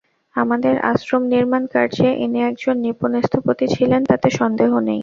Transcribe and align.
আমাদের 0.35 0.75
আশ্রম-নির্মাণ-কার্যে 0.91 2.09
ইনি 2.23 2.39
একজন 2.43 2.75
নিপুণ 2.83 3.11
স্থপতি 3.21 3.65
ছিলেন 3.75 4.01
তাতে 4.09 4.27
সন্দেহ 4.39 4.71
নেই। 4.87 4.99